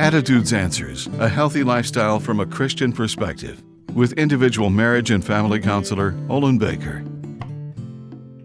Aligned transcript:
Attitudes 0.00 0.54
Answers 0.54 1.08
A 1.18 1.28
Healthy 1.28 1.62
Lifestyle 1.62 2.18
from 2.18 2.40
a 2.40 2.46
Christian 2.46 2.90
Perspective 2.90 3.62
with 3.92 4.14
individual 4.14 4.70
marriage 4.70 5.10
and 5.10 5.22
family 5.22 5.60
counselor 5.60 6.14
Olin 6.30 6.56
Baker. 6.56 7.04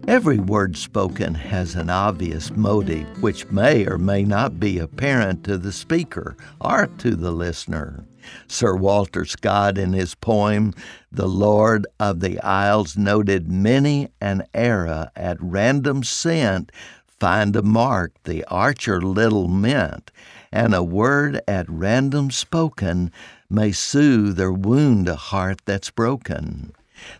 Every 0.06 0.38
word 0.38 0.76
spoken 0.76 1.34
has 1.34 1.74
an 1.74 1.88
obvious 1.88 2.54
motive, 2.54 3.06
which 3.22 3.50
may 3.50 3.86
or 3.86 3.96
may 3.96 4.22
not 4.22 4.60
be 4.60 4.78
apparent 4.78 5.44
to 5.44 5.56
the 5.56 5.72
speaker 5.72 6.36
or 6.60 6.88
to 6.98 7.16
the 7.16 7.30
listener. 7.30 8.04
Sir 8.48 8.76
Walter 8.76 9.24
Scott, 9.24 9.78
in 9.78 9.94
his 9.94 10.14
poem, 10.14 10.74
The 11.10 11.26
Lord 11.26 11.86
of 11.98 12.20
the 12.20 12.38
Isles, 12.40 12.98
noted 12.98 13.50
many 13.50 14.10
an 14.20 14.44
era 14.52 15.10
at 15.16 15.38
random 15.40 16.02
sent 16.02 16.70
find 17.18 17.56
a 17.56 17.62
mark 17.62 18.12
the 18.24 18.44
archer 18.44 19.00
little 19.00 19.48
meant, 19.48 20.10
and 20.52 20.74
a 20.74 20.82
word 20.82 21.40
at 21.48 21.68
random 21.68 22.30
spoken 22.30 23.10
may 23.50 23.72
soothe 23.72 24.40
or 24.40 24.52
wound 24.52 25.08
a 25.08 25.16
heart 25.16 25.60
that's 25.64 25.90
broken. 25.90 26.72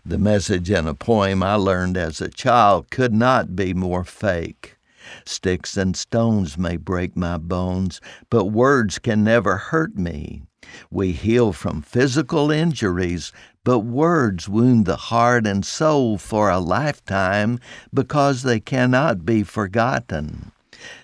The 0.05 0.17
message 0.17 0.71
in 0.71 0.87
a 0.87 0.93
poem 0.93 1.43
I 1.43 1.55
learned 1.55 1.97
as 1.97 2.21
a 2.21 2.29
child 2.29 2.89
could 2.89 3.13
not 3.13 3.55
be 3.55 3.73
more 3.73 4.03
fake. 4.03 4.76
Sticks 5.25 5.77
and 5.77 5.95
stones 5.95 6.57
may 6.57 6.77
break 6.77 7.15
my 7.15 7.37
bones, 7.37 8.01
but 8.29 8.45
words 8.45 8.99
can 8.99 9.23
never 9.23 9.57
hurt 9.57 9.97
me. 9.97 10.43
We 10.91 11.13
heal 11.13 11.53
from 11.53 11.81
physical 11.81 12.51
injuries, 12.51 13.31
but 13.63 13.79
words 13.79 14.49
wound 14.49 14.85
the 14.85 14.97
heart 14.97 15.47
and 15.47 15.65
soul 15.65 16.17
for 16.17 16.49
a 16.49 16.59
lifetime 16.59 17.59
because 17.93 18.43
they 18.43 18.59
cannot 18.59 19.25
be 19.25 19.43
forgotten. 19.43 20.51